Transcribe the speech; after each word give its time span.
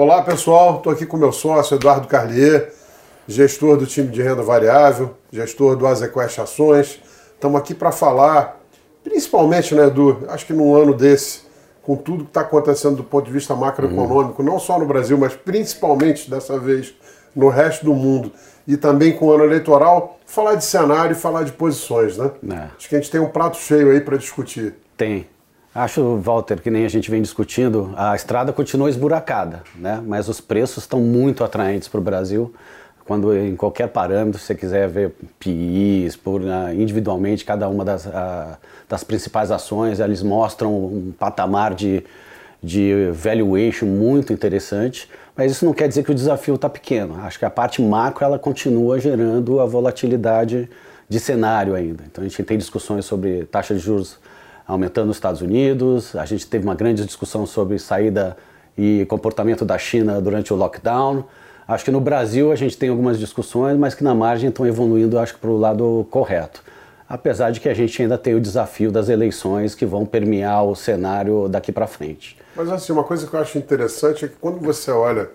Olá 0.00 0.22
pessoal, 0.22 0.78
estou 0.78 0.90
aqui 0.90 1.04
com 1.04 1.18
meu 1.18 1.30
sócio 1.30 1.74
Eduardo 1.74 2.08
Carlier, 2.08 2.72
gestor 3.28 3.76
do 3.76 3.84
time 3.84 4.08
de 4.08 4.22
renda 4.22 4.42
variável, 4.42 5.14
gestor 5.30 5.76
do 5.76 5.86
Azequest 5.86 6.38
Ações. 6.38 6.98
Estamos 7.34 7.60
aqui 7.60 7.74
para 7.74 7.92
falar, 7.92 8.58
principalmente, 9.04 9.74
né, 9.74 9.88
Edu, 9.88 10.24
acho 10.28 10.46
que 10.46 10.54
num 10.54 10.74
ano 10.74 10.94
desse, 10.94 11.42
com 11.82 11.96
tudo 11.96 12.24
que 12.24 12.30
está 12.30 12.40
acontecendo 12.40 12.96
do 12.96 13.04
ponto 13.04 13.26
de 13.26 13.30
vista 13.30 13.54
macroeconômico, 13.54 14.40
uhum. 14.40 14.48
não 14.52 14.58
só 14.58 14.78
no 14.78 14.86
Brasil, 14.86 15.18
mas 15.18 15.34
principalmente 15.34 16.30
dessa 16.30 16.58
vez 16.58 16.94
no 17.36 17.50
resto 17.50 17.84
do 17.84 17.92
mundo, 17.92 18.32
e 18.66 18.78
também 18.78 19.12
com 19.12 19.26
o 19.26 19.32
ano 19.32 19.44
eleitoral, 19.44 20.18
falar 20.24 20.54
de 20.54 20.64
cenário 20.64 21.12
e 21.12 21.14
falar 21.14 21.42
de 21.42 21.52
posições, 21.52 22.16
né? 22.16 22.30
É. 22.50 22.68
Acho 22.74 22.88
que 22.88 22.96
a 22.96 22.98
gente 22.98 23.10
tem 23.10 23.20
um 23.20 23.28
prato 23.28 23.58
cheio 23.58 23.90
aí 23.90 24.00
para 24.00 24.16
discutir. 24.16 24.74
Tem. 24.96 25.26
Acho, 25.72 26.16
Walter, 26.16 26.60
que 26.60 26.68
nem 26.68 26.84
a 26.84 26.88
gente 26.88 27.08
vem 27.08 27.22
discutindo, 27.22 27.94
a 27.96 28.16
estrada 28.16 28.52
continua 28.52 28.90
esburacada, 28.90 29.62
né? 29.76 30.02
mas 30.04 30.28
os 30.28 30.40
preços 30.40 30.82
estão 30.82 31.00
muito 31.00 31.44
atraentes 31.44 31.86
para 31.86 32.00
o 32.00 32.02
Brasil. 32.02 32.52
Quando 33.06 33.36
em 33.36 33.54
qualquer 33.54 33.88
parâmetro 33.88 34.40
você 34.40 34.52
quiser 34.52 34.88
ver 34.88 35.14
PIs 35.38 36.16
por, 36.16 36.40
uh, 36.40 36.72
individualmente, 36.74 37.44
cada 37.44 37.68
uma 37.68 37.84
das, 37.84 38.04
uh, 38.04 38.56
das 38.88 39.04
principais 39.04 39.52
ações, 39.52 40.00
eles 40.00 40.24
mostram 40.24 40.74
um 40.74 41.12
patamar 41.16 41.72
de, 41.74 42.04
de 42.60 43.10
valuation 43.12 43.86
muito 43.86 44.32
interessante, 44.32 45.08
mas 45.36 45.52
isso 45.52 45.64
não 45.64 45.72
quer 45.72 45.86
dizer 45.86 46.02
que 46.02 46.10
o 46.10 46.14
desafio 46.14 46.56
está 46.56 46.68
pequeno. 46.68 47.20
Acho 47.22 47.38
que 47.38 47.44
a 47.44 47.50
parte 47.50 47.80
macro 47.80 48.24
ela 48.24 48.40
continua 48.40 48.98
gerando 48.98 49.60
a 49.60 49.66
volatilidade 49.66 50.68
de 51.08 51.20
cenário 51.20 51.76
ainda. 51.76 52.04
Então 52.10 52.24
a 52.24 52.28
gente 52.28 52.42
tem 52.42 52.58
discussões 52.58 53.04
sobre 53.04 53.44
taxa 53.44 53.72
de 53.74 53.80
juros 53.80 54.18
aumentando 54.66 55.08
nos 55.08 55.16
Estados 55.16 55.40
Unidos. 55.40 56.14
A 56.16 56.24
gente 56.24 56.46
teve 56.46 56.64
uma 56.64 56.74
grande 56.74 57.04
discussão 57.04 57.46
sobre 57.46 57.78
saída 57.78 58.36
e 58.76 59.04
comportamento 59.06 59.64
da 59.64 59.76
China 59.78 60.20
durante 60.20 60.52
o 60.52 60.56
lockdown. 60.56 61.24
Acho 61.66 61.84
que 61.84 61.90
no 61.90 62.00
Brasil 62.00 62.50
a 62.50 62.56
gente 62.56 62.76
tem 62.76 62.88
algumas 62.88 63.18
discussões, 63.18 63.76
mas 63.78 63.94
que 63.94 64.02
na 64.02 64.14
margem 64.14 64.48
estão 64.48 64.66
evoluindo, 64.66 65.18
acho 65.18 65.34
que 65.34 65.40
para 65.40 65.50
o 65.50 65.56
lado 65.58 66.06
correto. 66.10 66.62
Apesar 67.08 67.50
de 67.50 67.60
que 67.60 67.68
a 67.68 67.74
gente 67.74 68.00
ainda 68.00 68.16
tem 68.16 68.34
o 68.34 68.40
desafio 68.40 68.90
das 68.90 69.08
eleições 69.08 69.74
que 69.74 69.84
vão 69.84 70.06
permear 70.06 70.64
o 70.64 70.74
cenário 70.74 71.48
daqui 71.48 71.70
para 71.72 71.86
frente. 71.86 72.36
Mas 72.56 72.70
assim, 72.70 72.92
uma 72.92 73.04
coisa 73.04 73.26
que 73.26 73.34
eu 73.34 73.40
acho 73.40 73.58
interessante 73.58 74.24
é 74.24 74.28
que 74.28 74.36
quando 74.40 74.60
você 74.60 74.90
olha, 74.90 75.28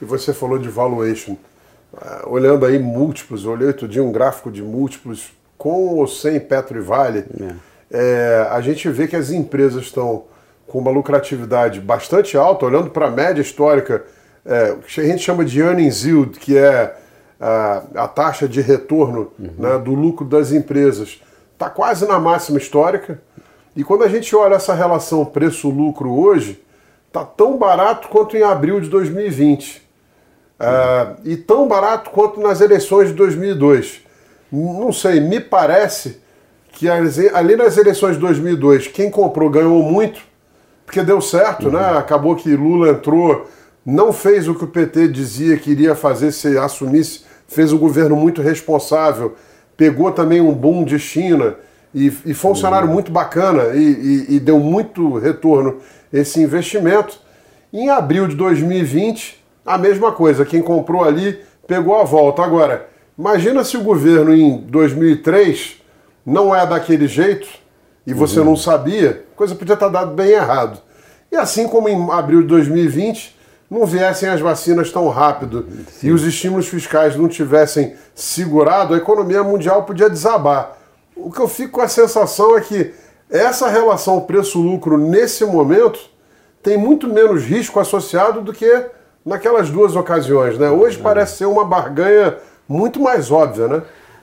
e 0.00 0.04
você 0.04 0.32
falou 0.32 0.58
de 0.58 0.68
valuation, 0.68 1.36
uh, 1.92 2.28
olhando 2.28 2.64
aí 2.66 2.78
múltiplos, 2.78 3.44
eu 3.44 3.52
olhei 3.52 3.68
outro 3.68 3.86
dia 3.86 4.02
um 4.02 4.12
gráfico 4.12 4.50
de 4.50 4.62
múltiplos 4.62 5.32
com 5.56 5.96
ou 5.96 6.06
sem 6.06 6.38
Petro 6.40 6.78
e 6.78 6.80
Vale. 6.82 7.24
É 7.40 7.67
é, 7.90 8.46
a 8.50 8.60
gente 8.60 8.88
vê 8.90 9.06
que 9.06 9.16
as 9.16 9.30
empresas 9.30 9.84
estão 9.84 10.24
com 10.66 10.78
uma 10.78 10.90
lucratividade 10.90 11.80
bastante 11.80 12.36
alta, 12.36 12.66
olhando 12.66 12.90
para 12.90 13.06
a 13.06 13.10
média 13.10 13.40
histórica, 13.40 14.04
é, 14.44 14.76
que 14.86 15.00
a 15.00 15.04
gente 15.04 15.22
chama 15.22 15.44
de 15.44 15.60
earnings 15.60 16.04
yield, 16.04 16.38
que 16.38 16.56
é 16.56 16.94
a, 17.40 17.82
a 17.94 18.08
taxa 18.08 18.46
de 18.46 18.60
retorno 18.60 19.32
uhum. 19.38 19.50
né, 19.58 19.78
do 19.78 19.94
lucro 19.94 20.26
das 20.26 20.52
empresas, 20.52 21.20
está 21.52 21.70
quase 21.70 22.06
na 22.06 22.18
máxima 22.18 22.58
histórica. 22.58 23.20
E 23.74 23.82
quando 23.82 24.04
a 24.04 24.08
gente 24.08 24.34
olha 24.36 24.54
essa 24.54 24.74
relação 24.74 25.24
preço-lucro 25.24 26.12
hoje, 26.12 26.62
está 27.06 27.24
tão 27.24 27.56
barato 27.56 28.08
quanto 28.08 28.36
em 28.36 28.42
abril 28.42 28.80
de 28.80 28.88
2020. 28.88 29.82
Uhum. 30.60 30.66
É, 30.66 31.16
e 31.24 31.36
tão 31.36 31.66
barato 31.66 32.10
quanto 32.10 32.40
nas 32.40 32.60
eleições 32.60 33.08
de 33.08 33.14
2002. 33.14 34.02
Não 34.52 34.92
sei, 34.92 35.20
me 35.20 35.40
parece 35.40 36.20
que 36.72 36.88
ali 36.88 37.56
nas 37.56 37.76
eleições 37.76 38.14
de 38.14 38.20
2002, 38.20 38.88
quem 38.88 39.10
comprou 39.10 39.50
ganhou 39.50 39.82
muito, 39.82 40.20
porque 40.86 41.02
deu 41.02 41.20
certo, 41.20 41.70
né? 41.70 41.78
uhum. 41.78 41.92
né? 41.92 41.98
Acabou 41.98 42.36
que 42.36 42.54
Lula 42.54 42.90
entrou, 42.90 43.46
não 43.84 44.12
fez 44.12 44.48
o 44.48 44.54
que 44.54 44.64
o 44.64 44.68
PT 44.68 45.08
dizia 45.08 45.56
que 45.56 45.70
iria 45.70 45.94
fazer 45.94 46.32
se 46.32 46.56
assumisse, 46.56 47.22
fez 47.46 47.72
um 47.72 47.78
governo 47.78 48.16
muito 48.16 48.42
responsável, 48.42 49.34
pegou 49.76 50.12
também 50.12 50.40
um 50.40 50.52
boom 50.52 50.84
de 50.84 50.98
China 50.98 51.56
e, 51.94 52.06
e 52.26 52.34
foi 52.34 52.50
um 52.50 52.54
uhum. 52.54 52.60
cenário 52.60 52.88
muito 52.88 53.10
bacana 53.10 53.74
e, 53.74 54.26
e, 54.28 54.36
e 54.36 54.40
deu 54.40 54.58
muito 54.58 55.16
retorno 55.18 55.78
esse 56.12 56.40
investimento. 56.40 57.18
Em 57.72 57.90
abril 57.90 58.26
de 58.26 58.34
2020, 58.34 59.44
a 59.64 59.76
mesma 59.76 60.12
coisa, 60.12 60.44
quem 60.44 60.62
comprou 60.62 61.04
ali 61.04 61.38
pegou 61.66 62.00
a 62.00 62.04
volta. 62.04 62.42
Agora, 62.42 62.88
imagina 63.18 63.62
se 63.62 63.76
o 63.76 63.82
governo 63.82 64.34
em 64.34 64.56
2003 64.56 65.82
não 66.28 66.54
é 66.54 66.66
daquele 66.66 67.08
jeito 67.08 67.48
e 68.06 68.12
você 68.12 68.38
uhum. 68.40 68.46
não 68.46 68.56
sabia, 68.56 69.24
a 69.32 69.36
coisa 69.36 69.54
podia 69.54 69.72
estar 69.72 69.88
dado 69.88 70.14
bem 70.14 70.30
errado. 70.30 70.78
E 71.32 71.36
assim 71.36 71.66
como 71.66 71.88
em 71.88 72.10
abril 72.10 72.42
de 72.42 72.48
2020 72.48 73.34
não 73.70 73.86
viessem 73.86 74.28
as 74.28 74.40
vacinas 74.40 74.92
tão 74.92 75.08
rápido 75.08 75.66
Sim. 75.90 76.08
e 76.08 76.12
os 76.12 76.22
estímulos 76.24 76.68
fiscais 76.68 77.16
não 77.16 77.28
tivessem 77.28 77.94
segurado, 78.14 78.92
a 78.92 78.98
economia 78.98 79.42
mundial 79.42 79.84
podia 79.84 80.08
desabar. 80.08 80.76
O 81.16 81.30
que 81.30 81.40
eu 81.40 81.48
fico 81.48 81.72
com 81.72 81.80
a 81.80 81.88
sensação 81.88 82.56
é 82.56 82.60
que 82.60 82.92
essa 83.30 83.68
relação 83.68 84.20
preço-lucro 84.20 84.98
nesse 84.98 85.44
momento 85.44 85.98
tem 86.62 86.76
muito 86.76 87.06
menos 87.08 87.42
risco 87.44 87.80
associado 87.80 88.42
do 88.42 88.52
que 88.52 88.86
naquelas 89.24 89.70
duas 89.70 89.96
ocasiões. 89.96 90.58
Né? 90.58 90.70
Hoje 90.70 90.98
parece 90.98 91.38
ser 91.38 91.46
uma 91.46 91.64
barganha 91.64 92.36
muito 92.66 93.00
mais 93.00 93.30
óbvia, 93.30 93.66
né? 93.66 93.82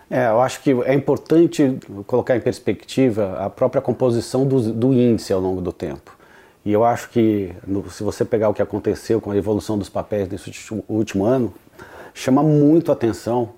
É, 0.09 0.27
eu 0.27 0.39
acho 0.39 0.61
que 0.61 0.71
é 0.83 0.93
importante 0.93 1.79
colocar 2.05 2.35
em 2.35 2.39
perspectiva 2.39 3.37
a 3.39 3.49
própria 3.49 3.81
composição 3.81 4.45
do, 4.45 4.71
do 4.71 4.93
índice 4.93 5.33
ao 5.33 5.39
longo 5.39 5.61
do 5.61 5.71
tempo. 5.71 6.15
E 6.63 6.71
eu 6.71 6.83
acho 6.83 7.09
que, 7.09 7.53
no, 7.65 7.89
se 7.89 8.03
você 8.03 8.23
pegar 8.25 8.49
o 8.49 8.53
que 8.53 8.61
aconteceu 8.61 9.19
com 9.19 9.31
a 9.31 9.37
evolução 9.37 9.77
dos 9.77 9.89
papéis 9.89 10.29
nesse 10.29 10.51
último 10.87 11.25
ano, 11.25 11.53
chama 12.13 12.41
muito 12.41 12.91
atenção 12.91 13.49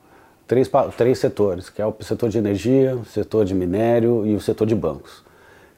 três, 0.47 0.69
três 0.95 1.19
setores, 1.19 1.69
que 1.69 1.81
é 1.81 1.85
o 1.85 1.93
setor 2.01 2.29
de 2.29 2.37
energia, 2.37 2.95
o 2.95 3.05
setor 3.05 3.45
de 3.45 3.53
minério 3.53 4.25
e 4.25 4.35
o 4.35 4.41
setor 4.41 4.65
de 4.65 4.75
bancos, 4.75 5.23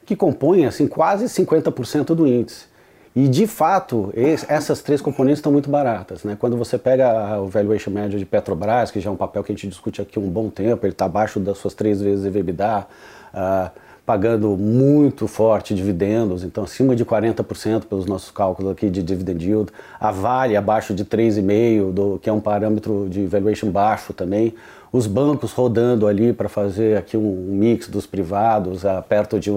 que 0.06 0.16
compõem 0.16 0.66
assim, 0.66 0.86
quase 0.86 1.26
50% 1.26 2.14
do 2.14 2.26
índice. 2.26 2.66
E 3.14 3.26
de 3.26 3.46
fato, 3.46 4.12
essas 4.14 4.82
três 4.82 5.00
componentes 5.00 5.38
estão 5.38 5.50
muito 5.50 5.68
baratas. 5.68 6.22
Né? 6.22 6.36
Quando 6.38 6.56
você 6.56 6.78
pega 6.78 7.40
o 7.40 7.48
valuation 7.48 7.90
médio 7.90 8.18
de 8.18 8.24
Petrobras, 8.24 8.90
que 8.90 9.00
já 9.00 9.10
é 9.10 9.12
um 9.12 9.16
papel 9.16 9.42
que 9.42 9.50
a 9.50 9.54
gente 9.54 9.66
discute 9.66 10.00
aqui 10.00 10.16
há 10.16 10.22
um 10.22 10.28
bom 10.28 10.48
tempo, 10.48 10.86
ele 10.86 10.92
está 10.92 11.06
abaixo 11.06 11.40
das 11.40 11.58
suas 11.58 11.74
três 11.74 12.00
vezes 12.00 12.24
EBITDA, 12.24 12.86
uh, 13.34 13.70
pagando 14.06 14.56
muito 14.56 15.26
forte 15.26 15.74
dividendos, 15.74 16.42
então 16.44 16.64
acima 16.64 16.96
de 16.96 17.04
40% 17.04 17.84
pelos 17.84 18.06
nossos 18.06 18.30
cálculos 18.30 18.72
aqui 18.72 18.88
de 18.88 19.02
dividend 19.02 19.44
yield. 19.44 19.72
A 19.98 20.12
Vale 20.12 20.56
abaixo 20.56 20.94
de 20.94 21.04
3,5%, 21.04 22.20
que 22.20 22.30
é 22.30 22.32
um 22.32 22.40
parâmetro 22.40 23.08
de 23.10 23.26
valuation 23.26 23.70
baixo 23.70 24.12
também. 24.12 24.54
Os 24.92 25.06
bancos 25.06 25.52
rodando 25.52 26.06
ali 26.06 26.32
para 26.32 26.48
fazer 26.48 26.96
aqui 26.96 27.16
um 27.16 27.36
mix 27.50 27.88
dos 27.88 28.06
privados, 28.06 28.84
uh, 28.84 29.02
perto 29.08 29.38
de 29.38 29.50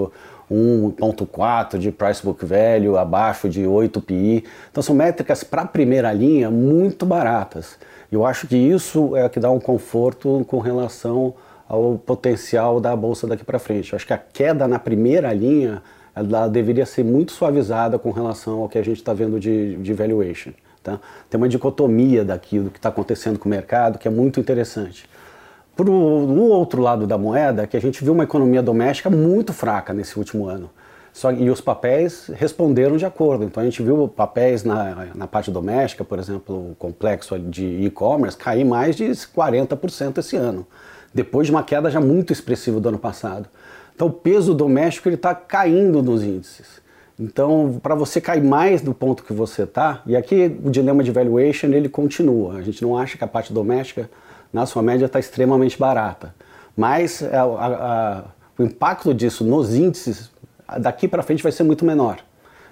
1.4 0.53 1.79
de 1.79 1.91
price 1.91 2.23
book 2.23 2.45
value, 2.45 2.97
abaixo 2.97 3.49
de 3.49 3.65
8 3.65 4.01
PI. 4.01 4.43
Então 4.71 4.83
são 4.83 4.95
métricas 4.95 5.43
para 5.43 5.63
a 5.63 5.65
primeira 5.65 6.13
linha 6.13 6.51
muito 6.51 7.05
baratas. 7.05 7.77
Eu 8.11 8.25
acho 8.25 8.47
que 8.47 8.55
isso 8.55 9.15
é 9.15 9.27
que 9.27 9.39
dá 9.39 9.49
um 9.49 9.59
conforto 9.59 10.45
com 10.47 10.59
relação 10.59 11.33
ao 11.67 11.97
potencial 11.97 12.79
da 12.79 12.95
bolsa 12.95 13.25
daqui 13.25 13.43
para 13.43 13.57
frente. 13.57 13.91
Eu 13.91 13.95
acho 13.95 14.05
que 14.05 14.13
a 14.13 14.17
queda 14.17 14.67
na 14.67 14.77
primeira 14.77 15.33
linha 15.33 15.81
ela 16.15 16.47
deveria 16.47 16.85
ser 16.85 17.03
muito 17.03 17.31
suavizada 17.31 17.97
com 17.97 18.11
relação 18.11 18.61
ao 18.61 18.69
que 18.69 18.77
a 18.77 18.83
gente 18.83 18.97
está 18.97 19.13
vendo 19.13 19.39
de, 19.39 19.75
de 19.77 19.93
valuation. 19.93 20.51
Tá? 20.83 20.99
Tem 21.29 21.39
uma 21.39 21.49
dicotomia 21.49 22.23
daquilo 22.23 22.69
que 22.69 22.77
está 22.77 22.89
acontecendo 22.89 23.39
com 23.39 23.47
o 23.47 23.49
mercado 23.49 23.97
que 23.97 24.07
é 24.07 24.11
muito 24.11 24.39
interessante. 24.39 25.09
Por 25.75 25.89
um 25.89 26.49
outro 26.49 26.81
lado 26.81 27.07
da 27.07 27.17
moeda, 27.17 27.65
que 27.65 27.75
a 27.75 27.81
gente 27.81 28.03
viu 28.03 28.13
uma 28.13 28.23
economia 28.23 28.61
doméstica 28.61 29.09
muito 29.09 29.51
fraca 29.51 29.91
nesse 29.91 30.17
último 30.19 30.45
ano. 30.47 30.69
Só, 31.11 31.31
e 31.31 31.49
os 31.49 31.61
papéis 31.61 32.29
responderam 32.33 32.97
de 32.97 33.05
acordo. 33.05 33.43
Então 33.43 33.61
a 33.61 33.65
gente 33.65 33.81
viu 33.81 34.07
papéis 34.07 34.63
na, 34.63 35.07
na 35.13 35.27
parte 35.27 35.51
doméstica, 35.51 36.03
por 36.03 36.17
exemplo, 36.17 36.71
o 36.71 36.75
complexo 36.75 37.37
de 37.37 37.85
e-commerce, 37.85 38.35
cair 38.35 38.63
mais 38.65 38.95
de 38.95 39.05
40% 39.05 40.17
esse 40.17 40.35
ano, 40.35 40.65
depois 41.13 41.47
de 41.47 41.51
uma 41.51 41.63
queda 41.63 41.89
já 41.89 42.01
muito 42.01 42.33
expressiva 42.33 42.79
do 42.79 42.89
ano 42.89 42.97
passado. 42.97 43.47
Então 43.95 44.07
o 44.07 44.11
peso 44.11 44.55
doméstico 44.55 45.09
está 45.09 45.35
caindo 45.35 46.01
nos 46.01 46.23
índices. 46.23 46.81
Então, 47.19 47.79
para 47.81 47.93
você 47.93 48.19
cair 48.19 48.43
mais 48.43 48.81
do 48.81 48.91
ponto 48.91 49.23
que 49.23 49.33
você 49.33 49.63
está, 49.63 50.01
e 50.07 50.15
aqui 50.15 50.59
o 50.63 50.71
dilema 50.71 51.03
de 51.03 51.11
valuation 51.11 51.67
ele 51.67 51.87
continua. 51.87 52.55
A 52.55 52.61
gente 52.63 52.81
não 52.81 52.97
acha 52.97 53.19
que 53.19 53.23
a 53.23 53.27
parte 53.27 53.53
doméstica 53.53 54.09
na 54.53 54.65
sua 54.65 54.83
média 54.83 55.07
está 55.07 55.19
extremamente 55.19 55.77
barata. 55.77 56.33
Mas 56.77 57.23
a, 57.23 57.41
a, 57.41 57.65
a, 57.65 58.23
o 58.57 58.63
impacto 58.63 59.13
disso 59.13 59.43
nos 59.43 59.73
índices 59.73 60.31
daqui 60.79 61.07
para 61.07 61.23
frente 61.23 61.43
vai 61.43 61.51
ser 61.51 61.63
muito 61.63 61.83
menor. 61.83 62.19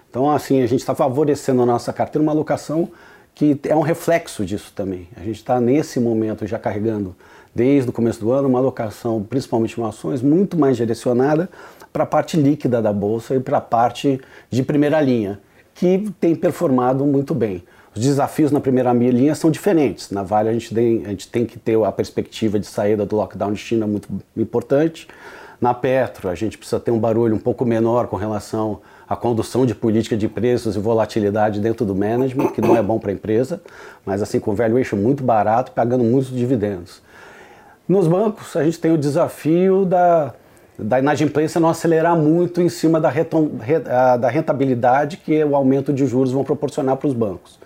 Então, 0.10 0.30
assim, 0.30 0.62
a 0.62 0.68
gente 0.68 0.81
está 0.81 0.94
favorecendo 0.94 1.62
a 1.62 1.66
nossa 1.66 1.92
carteira 1.92 2.22
uma 2.22 2.31
alocação 2.31 2.89
que 3.33 3.60
é 3.63 3.75
um 3.75 3.81
reflexo 3.81 4.45
disso 4.45 4.74
também. 4.75 5.07
A 5.16 5.22
gente 5.22 5.38
está 5.38 5.60
nesse 5.60 6.00
momento 6.00 6.45
já 6.45 6.60
carregando, 6.60 7.16
desde 7.56 7.89
o 7.89 7.94
começo 7.94 8.19
do 8.19 8.31
ano, 8.31 8.48
uma 8.48 8.60
alocação, 8.60 9.24
principalmente 9.24 9.80
em 9.80 9.83
ações, 9.86 10.22
muito 10.22 10.57
mais 10.57 10.78
direcionada 10.78 11.50
para 11.92 12.04
a 12.04 12.06
parte 12.06 12.38
líquida 12.38 12.81
da 12.81 12.92
bolsa 12.94 13.36
e 13.36 13.39
para 13.39 13.57
a 13.57 13.62
parte 13.62 14.19
de 14.50 14.63
primeira 14.63 15.00
linha, 15.01 15.39
que 15.74 16.12
tem 16.19 16.36
performado 16.36 17.06
muito 17.06 17.33
bem. 17.33 17.63
Os 17.93 18.01
desafios 18.01 18.51
na 18.51 18.61
primeira 18.61 18.93
linha 18.93 19.35
são 19.35 19.51
diferentes. 19.51 20.11
Na 20.11 20.23
Vale 20.23 20.47
a 20.47 20.53
gente 20.53 20.73
tem, 20.73 21.05
a 21.05 21.09
gente 21.09 21.27
tem 21.27 21.45
que 21.45 21.59
ter 21.59 21.81
a 21.83 21.91
perspectiva 21.91 22.57
de 22.57 22.65
saída 22.65 23.05
do 23.05 23.17
lockdown 23.17 23.51
de 23.51 23.59
China 23.59 23.85
muito 23.85 24.07
importante. 24.35 25.07
Na 25.59 25.73
Petro 25.73 26.29
a 26.29 26.35
gente 26.35 26.57
precisa 26.57 26.79
ter 26.79 26.91
um 26.91 26.99
barulho 26.99 27.35
um 27.35 27.39
pouco 27.39 27.65
menor 27.65 28.07
com 28.07 28.15
relação 28.15 28.79
à 29.07 29.15
condução 29.15 29.65
de 29.65 29.75
política 29.75 30.15
de 30.15 30.29
preços 30.29 30.77
e 30.77 30.79
volatilidade 30.79 31.59
dentro 31.59 31.85
do 31.85 31.93
management, 31.93 32.47
que 32.47 32.61
não 32.61 32.77
é 32.77 32.81
bom 32.81 32.97
para 32.97 33.11
a 33.11 33.13
empresa, 33.13 33.61
mas 34.05 34.21
assim 34.21 34.39
com 34.39 34.55
valuation 34.55 34.95
muito 34.95 35.21
barato, 35.21 35.73
pagando 35.73 36.03
muitos 36.03 36.33
dividendos. 36.33 37.01
Nos 37.87 38.07
bancos 38.07 38.55
a 38.55 38.63
gente 38.63 38.79
tem 38.79 38.94
o 38.94 38.97
desafio 38.97 39.85
da 39.85 40.33
da 40.79 40.97
inadimplência 40.97 41.61
não 41.61 41.69
acelerar 41.69 42.17
muito 42.17 42.59
em 42.59 42.69
cima 42.69 42.99
da, 42.99 43.07
retom, 43.07 43.51
da 44.19 44.29
rentabilidade 44.29 45.17
que 45.17 45.44
o 45.44 45.55
aumento 45.55 45.94
de 45.94 46.07
juros 46.07 46.31
vão 46.31 46.44
proporcionar 46.44 46.97
para 46.97 47.07
os 47.07 47.13
bancos. 47.13 47.59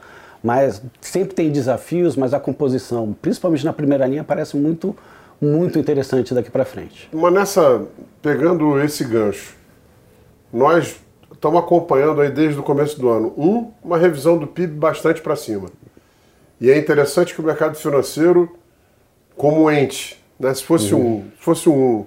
Mas 0.46 0.80
sempre 1.02 1.34
tem 1.34 1.52
desafios, 1.52 2.16
mas 2.16 2.32
a 2.32 2.40
composição, 2.40 3.18
principalmente 3.20 3.66
na 3.66 3.74
primeira 3.74 4.06
linha, 4.06 4.24
parece 4.24 4.56
muito, 4.56 4.96
muito 5.42 5.80
interessante 5.80 6.36
daqui 6.36 6.52
para 6.52 6.64
frente. 6.64 7.10
Mas 7.12 7.34
nessa, 7.34 7.82
pegando 8.22 8.80
esse 8.80 9.04
gancho, 9.04 9.56
nós 10.54 10.98
estamos 11.34 11.60
acompanhando 11.60 12.22
aí 12.22 12.30
desde 12.30 12.60
o 12.60 12.64
começo 12.64 13.00
do 13.00 13.10
ano, 13.10 13.34
um, 13.36 13.72
uma 13.84 13.98
revisão 13.98 14.38
do 14.38 14.46
PIB 14.46 14.74
bastante 14.76 15.20
para 15.20 15.36
cima. 15.36 15.68
E 16.62 16.70
é 16.70 16.78
interessante 16.78 17.34
que 17.34 17.42
o 17.42 17.44
mercado 17.44 17.76
financeiro, 17.76 18.56
como 19.36 19.72
ente, 19.72 20.24
né, 20.40 20.54
se 20.54 20.64
fosse 20.64 20.94
uhum. 20.94 21.18
um, 21.18 21.24
se 21.40 21.44
fosse 21.44 21.70
um 21.70 22.06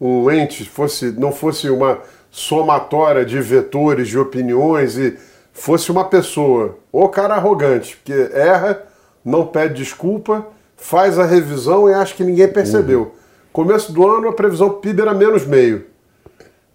um 0.00 0.30
ente 0.30 0.62
fosse 0.64 1.10
não 1.12 1.32
fosse 1.32 1.70
uma 1.70 2.00
somatória 2.30 3.24
de 3.24 3.40
vetores, 3.40 4.08
de 4.08 4.18
opiniões 4.18 4.98
e 4.98 5.16
fosse 5.56 5.90
uma 5.90 6.04
pessoa, 6.04 6.76
ou 6.92 7.08
cara 7.08 7.34
arrogante, 7.34 7.98
que 8.04 8.12
erra, 8.32 8.82
não 9.24 9.46
pede 9.46 9.82
desculpa, 9.82 10.46
faz 10.76 11.18
a 11.18 11.24
revisão 11.24 11.88
e 11.88 11.94
acha 11.94 12.14
que 12.14 12.22
ninguém 12.22 12.46
percebeu. 12.46 13.00
Uhum. 13.00 13.10
Começo 13.52 13.90
do 13.90 14.06
ano 14.06 14.28
a 14.28 14.32
previsão 14.34 14.68
PIB 14.68 15.00
era 15.00 15.14
menos 15.14 15.46
meio. 15.46 15.86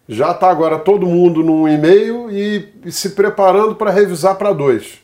Já 0.09 0.31
está 0.31 0.49
agora 0.49 0.79
todo 0.79 1.05
mundo 1.05 1.43
num 1.43 1.67
e-mail 1.67 2.29
e, 2.31 2.73
e 2.83 2.91
se 2.91 3.11
preparando 3.11 3.75
para 3.75 3.91
revisar 3.91 4.35
para 4.35 4.51
dois. 4.51 4.99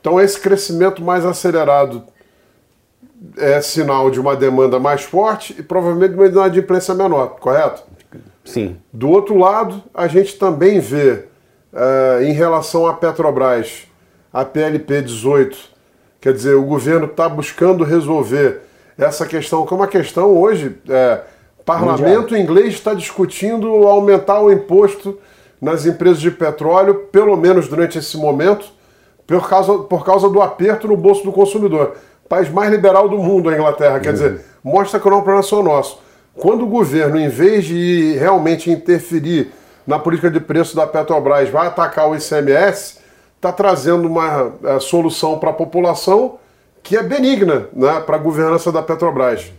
Então 0.00 0.18
esse 0.18 0.40
crescimento 0.40 1.02
mais 1.02 1.24
acelerado 1.24 2.04
é 3.36 3.60
sinal 3.60 4.10
de 4.10 4.18
uma 4.18 4.34
demanda 4.34 4.80
mais 4.80 5.02
forte 5.02 5.54
e 5.58 5.62
provavelmente 5.62 6.14
uma 6.14 6.26
inadimplência 6.26 6.94
menor, 6.94 7.36
correto? 7.38 7.84
Sim. 8.42 8.78
Do 8.90 9.10
outro 9.10 9.36
lado, 9.36 9.82
a 9.94 10.08
gente 10.08 10.36
também 10.38 10.80
vê, 10.80 11.26
uh, 11.72 12.22
em 12.22 12.32
relação 12.32 12.86
à 12.86 12.94
Petrobras, 12.94 13.86
a 14.32 14.44
PLP 14.44 15.02
18, 15.02 15.56
quer 16.20 16.32
dizer, 16.32 16.54
o 16.54 16.62
governo 16.62 17.06
está 17.06 17.28
buscando 17.28 17.84
resolver 17.84 18.60
essa 18.98 19.26
questão, 19.26 19.66
que 19.66 19.72
é 19.72 19.76
uma 19.76 19.88
questão 19.88 20.36
hoje, 20.36 20.76
é, 20.88 21.20
parlamento 21.64 22.36
inglês 22.36 22.74
está 22.74 22.94
discutindo 22.94 23.68
aumentar 23.86 24.40
o 24.40 24.52
imposto 24.52 25.18
nas 25.60 25.86
empresas 25.86 26.20
de 26.20 26.30
petróleo, 26.30 27.06
pelo 27.10 27.36
menos 27.36 27.68
durante 27.68 27.98
esse 27.98 28.16
momento, 28.16 28.66
por 29.26 29.48
causa, 29.48 29.78
por 29.78 30.04
causa 30.04 30.28
do 30.28 30.40
aperto 30.42 30.88
no 30.88 30.96
bolso 30.96 31.24
do 31.24 31.32
consumidor 31.32 31.96
país 32.32 32.48
mais 32.48 32.70
liberal 32.70 33.10
do 33.10 33.18
mundo, 33.18 33.50
a 33.50 33.54
Inglaterra. 33.54 34.00
Quer 34.00 34.08
uhum. 34.08 34.14
dizer, 34.14 34.40
mostra 34.64 34.98
que 34.98 35.06
não 35.06 35.16
é 35.16 35.20
um 35.20 35.22
problema 35.22 35.42
só 35.42 35.62
nosso. 35.62 36.00
Quando 36.34 36.64
o 36.64 36.66
governo, 36.66 37.20
em 37.20 37.28
vez 37.28 37.66
de 37.66 38.16
realmente 38.18 38.70
interferir 38.70 39.52
na 39.86 39.98
política 39.98 40.30
de 40.30 40.40
preço 40.40 40.76
da 40.76 40.86
Petrobras, 40.86 41.48
vai 41.48 41.66
atacar 41.66 42.08
o 42.08 42.14
ICMS, 42.14 42.98
está 43.36 43.52
trazendo 43.52 44.06
uma 44.06 44.52
é, 44.64 44.78
solução 44.78 45.38
para 45.38 45.50
a 45.50 45.52
população 45.52 46.38
que 46.82 46.96
é 46.96 47.02
benigna 47.02 47.68
né, 47.72 48.00
para 48.00 48.16
a 48.16 48.18
governança 48.18 48.70
da 48.70 48.82
Petrobras. 48.82 49.52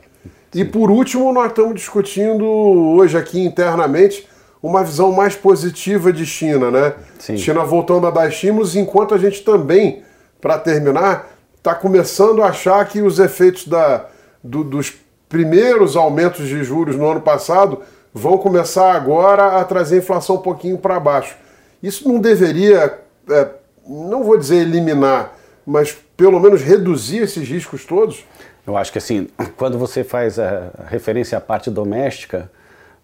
E 0.53 0.63
por 0.63 0.91
último, 0.91 1.33
nós 1.33 1.47
estamos 1.47 1.75
discutindo 1.75 2.45
hoje 2.45 3.17
aqui 3.17 3.43
internamente 3.43 4.27
uma 4.61 4.83
visão 4.83 5.11
mais 5.11 5.35
positiva 5.35 6.13
de 6.13 6.25
China, 6.25 6.71
né? 6.71 6.93
Sim. 7.19 7.35
China 7.35 7.65
voltando 7.65 8.07
a 8.07 8.11
dar 8.11 8.29
estímulos, 8.29 8.75
enquanto 8.75 9.13
a 9.13 9.17
gente 9.17 9.43
também, 9.43 10.03
para 10.39 10.57
terminar, 10.57 11.29
está 11.57 11.75
começando 11.75 12.41
a 12.41 12.47
achar 12.47 12.85
que 12.87 13.01
os 13.01 13.19
efeitos 13.19 13.67
da, 13.67 14.05
do, 14.41 14.63
dos 14.63 14.93
primeiros 15.27 15.97
aumentos 15.97 16.47
de 16.47 16.63
juros 16.63 16.95
no 16.95 17.09
ano 17.09 17.21
passado 17.21 17.81
vão 18.13 18.37
começar 18.37 18.93
agora 18.93 19.59
a 19.59 19.65
trazer 19.65 19.95
a 19.95 19.99
inflação 19.99 20.35
um 20.35 20.41
pouquinho 20.41 20.77
para 20.77 20.99
baixo. 20.99 21.35
Isso 21.81 22.07
não 22.07 22.19
deveria, 22.19 22.99
é, 23.29 23.47
não 23.87 24.23
vou 24.23 24.37
dizer 24.37 24.57
eliminar, 24.57 25.35
mas 25.65 25.97
pelo 26.15 26.39
menos 26.39 26.61
reduzir 26.61 27.19
esses 27.19 27.47
riscos 27.47 27.85
todos? 27.85 28.23
Eu 28.65 28.77
acho 28.77 28.91
que 28.91 28.97
assim, 28.97 29.27
quando 29.57 29.77
você 29.77 30.03
faz 30.03 30.37
a 30.39 30.71
referência 30.87 31.37
à 31.37 31.41
parte 31.41 31.69
doméstica, 31.69 32.49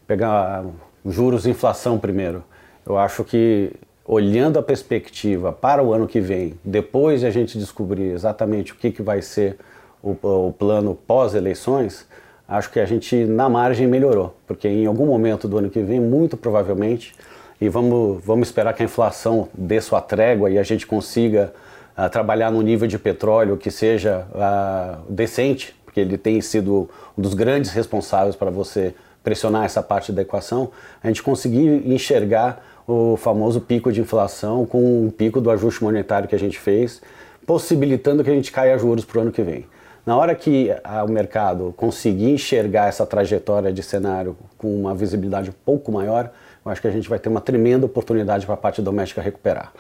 pegar 0.08 0.64
juros 1.06 1.46
e 1.46 1.50
inflação 1.50 1.98
primeiro, 1.98 2.44
eu 2.86 2.98
acho 2.98 3.24
que 3.24 3.72
olhando 4.06 4.58
a 4.58 4.64
perspectiva 4.64 5.52
para 5.52 5.84
o 5.84 5.94
ano 5.94 6.08
que 6.08 6.20
vem, 6.20 6.58
depois 6.64 7.20
de 7.20 7.28
a 7.28 7.30
gente 7.30 7.58
descobrir 7.58 8.12
exatamente 8.12 8.74
o 8.74 8.76
que, 8.76 8.92
que 8.92 9.04
vai 9.04 9.22
ser 9.22 9.58
o, 10.02 10.12
o 10.48 10.54
plano 10.58 10.96
pós-eleições, 10.96 12.08
acho 12.50 12.72
que 12.72 12.80
a 12.80 12.86
gente 12.86 13.16
na 13.26 13.48
margem 13.48 13.86
melhorou, 13.86 14.36
porque 14.48 14.68
em 14.68 14.88
algum 14.88 15.06
momento 15.06 15.48
do 15.48 15.60
ano 15.60 15.70
que 15.70 15.82
vem, 15.82 16.00
muito 16.00 16.36
provavelmente, 16.36 17.14
e 17.62 17.70
vamos, 17.70 18.24
vamos 18.26 18.48
esperar 18.48 18.74
que 18.74 18.82
a 18.82 18.86
inflação 18.86 19.48
dê 19.54 19.80
sua 19.80 20.02
trégua 20.02 20.50
e 20.50 20.58
a 20.58 20.64
gente 20.64 20.88
consiga 20.88 21.54
uh, 21.96 22.10
trabalhar 22.10 22.50
no 22.52 22.62
nível 22.62 22.88
de 22.88 22.98
petróleo 22.98 23.56
que 23.56 23.70
seja 23.70 24.26
uh, 24.32 25.04
decente, 25.12 25.76
porque 25.86 26.00
ele 26.00 26.18
tem 26.18 26.42
sido 26.42 26.90
um 27.16 27.22
dos 27.22 27.36
grandes 27.36 27.70
responsáveis 27.72 28.36
para 28.36 28.50
você 28.50 28.96
pressionar 29.24 29.66
essa 29.66 29.84
parte 29.84 30.12
da 30.12 30.22
equação, 30.24 30.72
a 31.04 31.08
gente 31.08 31.22
conseguir 31.22 31.84
enxergar 31.86 32.66
o 32.88 33.16
famoso 33.18 33.62
pico 33.62 33.92
de 33.92 34.02
inflação 34.02 34.66
com 34.66 35.06
o 35.06 35.12
pico 35.12 35.40
do 35.40 35.52
ajuste 35.52 35.84
monetário 35.84 36.28
que 36.28 36.34
a 36.34 36.40
gente 36.40 36.58
fez, 36.58 37.02
possibilitando 37.46 38.24
que 38.24 38.30
a 38.32 38.34
gente 38.34 38.52
caia 38.52 38.78
juros 38.80 39.06
para 39.06 39.20
o 39.20 39.22
ano 39.22 39.32
que 39.32 39.44
vem. 39.44 39.66
Na 40.06 40.18
hora 40.18 40.34
que 40.34 40.74
a, 40.84 41.04
o 41.04 41.10
mercado 41.10 41.74
conseguir 41.76 42.32
enxergar 42.32 42.88
essa 42.88 43.06
trajetória 43.06 43.72
de 43.72 43.84
cenário 43.84 44.36
com 44.58 44.74
uma 44.76 44.96
visibilidade 44.96 45.50
um 45.50 45.54
pouco 45.66 45.92
maior, 45.92 46.32
eu 46.66 46.72
acho 46.72 46.82
que 46.82 46.88
a 46.88 46.92
gente 46.92 47.10
vai 47.10 47.20
ter 47.20 47.30
uma 47.30 47.42
tremenda 47.42 47.86
oportunidade 47.86 48.46
para 48.46 48.56
a 48.56 48.58
parte 48.58 48.82
doméstica 48.82 49.22
recuperar. 49.22 49.72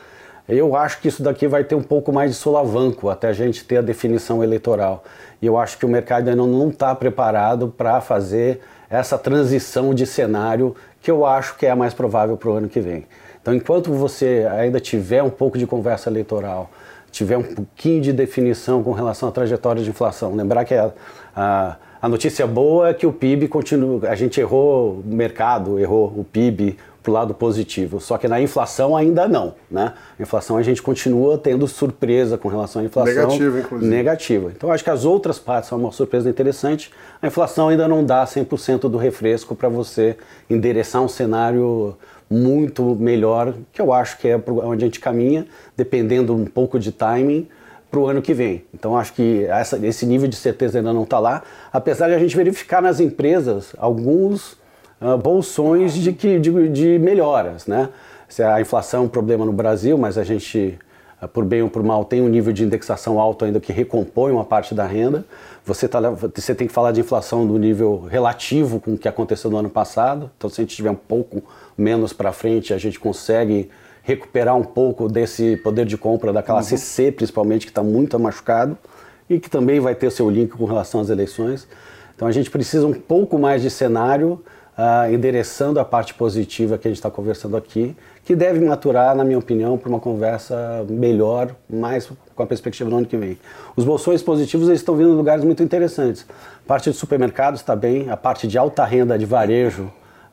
Eu 0.48 0.76
acho 0.76 1.00
que 1.00 1.08
isso 1.08 1.22
daqui 1.22 1.48
vai 1.48 1.64
ter 1.64 1.76
um 1.76 1.84
pouco 1.84 2.12
mais 2.12 2.32
de 2.32 2.38
solavanco 2.38 3.08
até 3.08 3.28
a 3.28 3.34
gente 3.34 3.64
ter 3.64 3.78
a 3.78 3.82
definição 3.82 4.44
eleitoral. 4.44 5.04
E 5.40 5.46
eu 5.46 5.58
acho 5.58 5.78
que 5.78 5.86
o 5.86 5.90
mercado 5.90 6.28
ainda 6.28 6.36
não 6.36 6.70
está 6.70 6.94
preparado 6.96 7.68
para 7.68 8.02
fazer 8.02 8.60
essa 8.90 9.16
transição 9.16 9.94
de 9.94 10.08
cenário 10.08 10.76
que 11.02 11.12
eu 11.12 11.24
acho 11.24 11.56
que 11.56 11.68
é 11.68 11.70
a 11.70 11.76
mais 11.76 11.94
provável 11.94 12.36
para 12.36 12.50
o 12.50 12.54
ano 12.54 12.68
que 12.68 12.80
vem. 12.80 13.06
Então, 13.40 13.54
enquanto 13.54 13.94
você 13.94 14.48
ainda 14.52 14.80
tiver 14.80 15.22
um 15.22 15.30
pouco 15.30 15.58
de 15.58 15.68
conversa 15.68 16.10
eleitoral, 16.10 16.70
tiver 17.12 17.38
um 17.38 17.44
pouquinho 17.44 18.02
de 18.02 18.14
definição 18.14 18.84
com 18.84 18.92
relação 18.92 19.30
à 19.30 19.32
trajetória 19.32 19.84
de 19.84 19.90
inflação, 19.90 20.36
lembrar 20.36 20.66
que 20.66 20.74
a, 20.74 20.92
a, 21.36 21.76
a 22.02 22.10
notícia 22.10 22.46
boa 22.46 22.90
é 22.90 22.94
que 22.94 23.06
o 23.06 23.14
PIB 23.14 23.48
continua, 23.48 24.10
a 24.10 24.16
gente 24.16 24.40
errou 24.40 25.00
o 25.00 25.04
mercado, 25.06 25.80
errou 25.80 26.08
o 26.08 26.24
PIB, 26.24 26.78
para 27.02 27.12
o 27.12 27.14
lado 27.14 27.34
positivo. 27.34 28.00
Só 28.00 28.18
que 28.18 28.28
na 28.28 28.42
inflação 28.42 28.96
ainda 28.96 29.28
não, 29.28 29.56
né? 29.70 29.94
A 30.18 30.22
inflação 30.22 30.58
a 30.58 30.64
gente 30.64 30.82
continua 30.82 31.38
tendo 31.38 31.68
surpresa 31.68 32.38
com 32.38 32.48
relação 32.48 32.82
à 32.82 32.86
inflação. 32.86 33.16
Negativa, 33.16 33.60
inclusive. 33.60 33.92
Negativa. 33.92 34.52
Então 34.56 34.72
acho 34.72 34.84
que 34.84 34.90
as 34.90 35.06
outras 35.06 35.40
partes 35.40 35.70
são 35.70 35.80
uma 35.80 35.92
surpresa 35.92 36.30
interessante. 36.30 36.92
A 37.22 37.28
inflação 37.28 37.70
ainda 37.70 37.88
não 37.88 38.04
dá 38.04 38.24
100% 38.26 38.90
do 38.90 38.98
refresco 38.98 39.56
para 39.56 39.70
você 39.70 40.18
endereçar 40.50 41.02
um 41.02 41.08
cenário 41.08 41.98
muito 42.30 42.96
melhor, 42.96 43.54
que 43.74 43.82
eu 43.82 43.92
acho 43.92 44.18
que 44.18 44.28
é 44.28 44.40
onde 44.48 44.84
a 44.84 44.88
gente 44.88 45.00
caminha, 45.00 45.48
dependendo 45.76 46.36
um 46.36 46.46
pouco 46.46 46.80
de 46.80 46.92
timing 46.92 47.48
para 47.90 48.00
o 48.00 48.08
ano 48.08 48.22
que 48.22 48.34
vem. 48.34 48.64
Então 48.74 48.96
acho 48.96 49.14
que 49.14 49.46
essa, 49.46 49.84
esse 49.86 50.06
nível 50.06 50.28
de 50.28 50.36
certeza 50.36 50.78
ainda 50.78 50.94
não 50.94 51.04
está 51.04 51.18
lá, 51.18 51.42
apesar 51.74 52.08
de 52.08 52.14
a 52.14 52.20
gente 52.20 52.36
verificar 52.36 52.82
nas 52.82 53.00
empresas 53.00 53.74
alguns 53.78 54.54
uh, 55.02 55.18
bolsões 55.18 55.94
de, 55.94 56.14
que, 56.14 56.40
de, 56.40 56.70
de 56.70 57.00
melhoras. 57.00 57.66
Né? 57.66 57.90
Se 58.28 58.44
a 58.44 58.62
inflação 58.62 59.02
é 59.02 59.06
um 59.06 59.10
problema 59.10 59.46
no 59.46 59.54
Brasil, 59.54 59.98
mas 59.98 60.18
a 60.18 60.24
gente, 60.24 60.78
por 61.28 61.44
bem 61.44 61.62
ou 61.62 61.70
por 61.70 61.84
mal, 61.84 62.06
tem 62.06 62.22
um 62.22 62.30
nível 62.30 62.54
de 62.54 62.64
indexação 62.64 63.20
alto 63.20 63.44
ainda 63.44 63.60
que 63.60 63.74
recompõe 63.74 64.32
uma 64.32 64.46
parte 64.46 64.74
da 64.74 64.86
renda. 64.86 65.26
Você, 65.66 65.88
tá, 65.88 66.00
você 66.10 66.56
tem 66.56 66.68
que 66.68 66.74
falar 66.74 66.92
de 66.92 67.02
inflação 67.02 67.46
do 67.46 67.58
nível 67.58 68.08
relativo 68.10 68.80
com 68.80 68.94
o 68.94 68.98
que 68.98 69.08
aconteceu 69.08 69.52
no 69.52 69.58
ano 69.58 69.70
passado. 69.70 70.32
Então, 70.38 70.50
se 70.50 70.62
a 70.62 70.64
gente 70.64 70.76
tiver 70.76 70.92
um 70.92 70.96
pouco 70.96 71.44
menos 71.78 72.14
para 72.14 72.32
frente, 72.32 72.74
a 72.74 72.78
gente 72.78 73.00
consegue 73.00 73.70
recuperar 74.02 74.56
um 74.56 74.64
pouco 74.64 75.10
desse 75.10 75.58
poder 75.58 75.86
de 75.86 75.98
compra 75.98 76.32
da 76.32 76.42
classe 76.42 76.76
uhum. 76.76 76.80
C, 76.80 77.12
principalmente, 77.12 77.66
que 77.66 77.72
está 77.72 77.84
muito 77.84 78.18
machucado 78.18 78.78
e 79.30 79.40
que 79.40 79.50
também 79.50 79.80
vai 79.80 79.94
ter 79.94 80.10
seu 80.12 80.30
link 80.30 80.52
com 80.52 80.66
relação 80.66 81.02
às 81.02 81.10
eleições. 81.10 81.68
Então, 82.16 82.28
a 82.28 82.32
gente 82.32 82.50
precisa 82.50 82.88
um 82.88 82.94
pouco 82.94 83.38
mais 83.38 83.62
de 83.62 83.70
cenário 83.70 84.42
uh, 84.80 85.14
endereçando 85.14 85.78
a 85.80 85.86
parte 85.86 86.14
positiva 86.14 86.78
que 86.78 86.88
a 86.88 86.92
gente 86.92 86.98
está 86.98 87.12
conversando 87.12 87.58
aqui, 87.58 87.96
que 88.24 88.34
deve 88.36 88.64
maturar, 88.64 89.14
na 89.16 89.26
minha 89.26 89.38
opinião, 89.38 89.78
para 89.78 89.90
uma 89.90 90.00
conversa 90.00 90.86
melhor, 90.88 91.54
mais 91.70 92.10
com 92.34 92.44
a 92.44 92.46
perspectiva 92.46 92.90
do 92.90 92.96
ano 92.96 93.06
que 93.06 93.18
vem. 93.18 93.38
Os 93.76 93.84
bolsões 93.84 94.24
positivos 94.24 94.70
eles 94.70 94.80
estão 94.80 94.96
vindo 94.96 95.10
em 95.10 95.16
lugares 95.16 95.44
muito 95.44 95.62
interessantes. 95.62 96.26
A 96.64 96.68
parte 96.68 96.90
de 96.90 96.96
supermercados 96.96 97.60
está 97.60 97.76
bem, 97.76 98.10
a 98.10 98.16
parte 98.16 98.48
de 98.48 98.58
alta 98.58 98.86
renda 98.86 99.20
de 99.20 99.26
varejo 99.26 99.84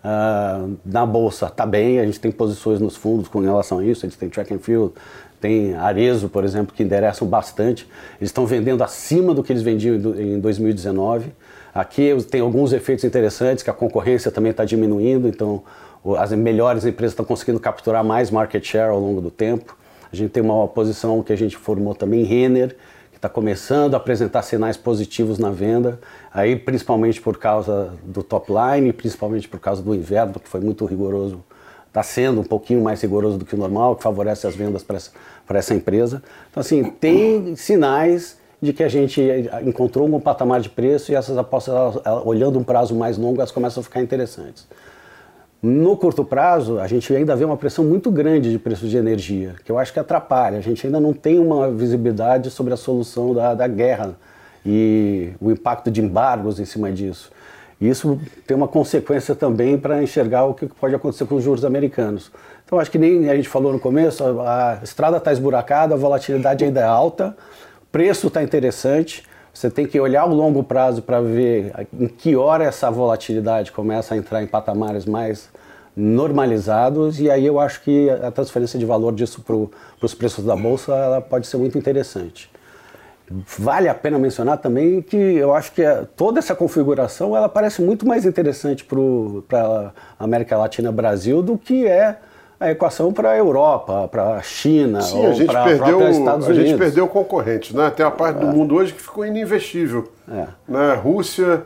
uh, 0.04 0.76
na 0.84 1.04
bolsa 1.04 1.46
está 1.46 1.66
bem, 1.66 1.98
a 1.98 2.04
gente 2.04 2.20
tem 2.20 2.30
posições 2.30 2.78
nos 2.78 2.94
fundos 2.94 3.26
com 3.28 3.40
relação 3.40 3.80
a 3.80 3.84
isso, 3.84 4.06
a 4.06 4.08
gente 4.08 4.18
tem 4.18 4.28
track 4.28 4.54
and 4.54 4.58
field, 4.60 4.92
tem 5.40 5.74
Arezo, 5.74 6.28
por 6.28 6.44
exemplo, 6.44 6.74
que 6.74 6.82
endereçam 6.82 7.26
bastante. 7.26 7.86
Eles 8.20 8.30
estão 8.30 8.46
vendendo 8.46 8.84
acima 8.84 9.34
do 9.34 9.42
que 9.42 9.52
eles 9.52 9.62
vendiam 9.62 9.96
em 9.96 10.38
2019. 10.38 11.32
Aqui 11.76 12.16
tem 12.30 12.40
alguns 12.40 12.72
efeitos 12.72 13.04
interessantes, 13.04 13.62
que 13.62 13.68
a 13.68 13.72
concorrência 13.74 14.30
também 14.30 14.50
está 14.50 14.64
diminuindo, 14.64 15.28
então 15.28 15.62
as 16.16 16.32
melhores 16.32 16.86
empresas 16.86 17.12
estão 17.12 17.24
conseguindo 17.24 17.60
capturar 17.60 18.02
mais 18.02 18.30
market 18.30 18.64
share 18.64 18.90
ao 18.90 18.98
longo 18.98 19.20
do 19.20 19.30
tempo. 19.30 19.76
A 20.10 20.16
gente 20.16 20.30
tem 20.30 20.42
uma 20.42 20.66
posição 20.66 21.22
que 21.22 21.34
a 21.34 21.36
gente 21.36 21.54
formou 21.54 21.94
também, 21.94 22.24
Renner, 22.24 22.74
que 23.10 23.18
está 23.18 23.28
começando 23.28 23.92
a 23.92 23.98
apresentar 23.98 24.40
sinais 24.40 24.78
positivos 24.78 25.38
na 25.38 25.50
venda, 25.50 26.00
aí 26.32 26.56
principalmente 26.56 27.20
por 27.20 27.36
causa 27.36 27.92
do 28.02 28.22
top 28.22 28.50
line, 28.50 28.90
principalmente 28.90 29.46
por 29.46 29.60
causa 29.60 29.82
do 29.82 29.94
inverno, 29.94 30.40
que 30.40 30.48
foi 30.48 30.60
muito 30.60 30.86
rigoroso, 30.86 31.44
está 31.88 32.02
sendo 32.02 32.40
um 32.40 32.44
pouquinho 32.44 32.82
mais 32.82 33.02
rigoroso 33.02 33.36
do 33.36 33.44
que 33.44 33.54
o 33.54 33.58
normal, 33.58 33.96
que 33.96 34.02
favorece 34.02 34.46
as 34.46 34.56
vendas 34.56 34.82
para 34.82 34.96
essa, 34.96 35.12
essa 35.50 35.74
empresa. 35.74 36.22
Então, 36.50 36.62
assim, 36.62 36.84
tem 36.84 37.54
sinais 37.54 38.38
de 38.66 38.72
que 38.72 38.82
a 38.82 38.88
gente 38.88 39.22
encontrou 39.64 40.06
um 40.06 40.20
patamar 40.20 40.60
de 40.60 40.68
preço 40.68 41.12
e 41.12 41.14
essas 41.14 41.38
apostas, 41.38 41.74
olhando 42.24 42.58
um 42.58 42.64
prazo 42.64 42.94
mais 42.94 43.16
longo, 43.16 43.36
elas 43.36 43.52
começam 43.52 43.80
a 43.80 43.84
ficar 43.84 44.02
interessantes. 44.02 44.66
No 45.62 45.96
curto 45.96 46.24
prazo, 46.24 46.78
a 46.78 46.86
gente 46.86 47.14
ainda 47.14 47.34
vê 47.34 47.44
uma 47.44 47.56
pressão 47.56 47.84
muito 47.84 48.10
grande 48.10 48.50
de 48.50 48.58
preço 48.58 48.86
de 48.86 48.96
energia, 48.96 49.54
que 49.64 49.72
eu 49.72 49.78
acho 49.78 49.92
que 49.92 49.98
atrapalha. 49.98 50.58
A 50.58 50.60
gente 50.60 50.86
ainda 50.86 51.00
não 51.00 51.12
tem 51.12 51.38
uma 51.38 51.70
visibilidade 51.70 52.50
sobre 52.50 52.74
a 52.74 52.76
solução 52.76 53.32
da, 53.32 53.54
da 53.54 53.66
guerra 53.66 54.16
e 54.64 55.30
o 55.40 55.50
impacto 55.50 55.90
de 55.90 56.02
embargos 56.02 56.60
em 56.60 56.64
cima 56.64 56.90
disso. 56.92 57.30
Isso 57.80 58.18
tem 58.46 58.56
uma 58.56 58.68
consequência 58.68 59.34
também 59.34 59.78
para 59.78 60.02
enxergar 60.02 60.44
o 60.44 60.54
que 60.54 60.66
pode 60.66 60.94
acontecer 60.94 61.26
com 61.26 61.36
os 61.36 61.44
juros 61.44 61.64
americanos. 61.64 62.32
Então, 62.64 62.80
acho 62.80 62.90
que 62.90 62.98
nem 62.98 63.30
a 63.30 63.36
gente 63.36 63.48
falou 63.48 63.72
no 63.72 63.78
começo, 63.78 64.24
a 64.40 64.80
estrada 64.82 65.18
está 65.18 65.30
esburacada, 65.30 65.94
a 65.94 65.96
volatilidade 65.96 66.64
ainda 66.64 66.80
é 66.80 66.84
alta, 66.84 67.36
preço 67.96 68.26
está 68.26 68.42
interessante, 68.42 69.24
você 69.54 69.70
tem 69.70 69.86
que 69.86 69.98
olhar 69.98 70.26
o 70.26 70.34
longo 70.34 70.62
prazo 70.62 71.00
para 71.00 71.18
ver 71.18 71.72
em 71.98 72.06
que 72.06 72.36
hora 72.36 72.62
essa 72.62 72.90
volatilidade 72.90 73.72
começa 73.72 74.12
a 74.12 74.18
entrar 74.18 74.42
em 74.42 74.46
patamares 74.46 75.06
mais 75.06 75.48
normalizados 75.96 77.18
e 77.18 77.30
aí 77.30 77.46
eu 77.46 77.58
acho 77.58 77.80
que 77.82 78.10
a 78.10 78.30
transferência 78.30 78.78
de 78.78 78.84
valor 78.84 79.14
disso 79.14 79.40
para 79.40 79.56
os 80.06 80.12
preços 80.12 80.44
da 80.44 80.54
bolsa 80.54 80.94
ela 80.94 81.22
pode 81.22 81.46
ser 81.46 81.56
muito 81.56 81.78
interessante. 81.78 82.50
Vale 83.58 83.88
a 83.88 83.94
pena 83.94 84.18
mencionar 84.18 84.58
também 84.58 85.00
que 85.00 85.16
eu 85.16 85.54
acho 85.54 85.72
que 85.72 85.82
toda 86.14 86.38
essa 86.38 86.54
configuração 86.54 87.34
ela 87.34 87.48
parece 87.48 87.80
muito 87.80 88.06
mais 88.06 88.26
interessante 88.26 88.84
para 88.84 89.90
a 90.20 90.22
América 90.22 90.54
Latina 90.58 90.92
Brasil 90.92 91.40
do 91.40 91.56
que 91.56 91.86
é 91.86 92.18
a 92.58 92.70
equação 92.70 93.12
para 93.12 93.30
a 93.30 93.36
Europa, 93.36 94.08
para 94.08 94.34
a 94.34 94.42
China, 94.42 95.02
Sim, 95.02 95.18
ou 95.18 95.46
para 95.46 95.96
os 95.96 96.16
Estados 96.16 96.46
Unidos. 96.46 96.48
A 96.48 96.54
gente 96.54 96.78
perdeu 96.78 97.06
concorrentes, 97.06 97.74
né? 97.74 97.90
Tem 97.90 98.04
a 98.04 98.10
parte 98.10 98.38
é. 98.38 98.40
do 98.40 98.46
mundo 98.46 98.74
hoje 98.74 98.92
que 98.94 99.02
ficou 99.02 99.26
ininvestível. 99.26 100.10
É. 100.30 100.46
Né? 100.66 100.94
Rússia, 100.94 101.64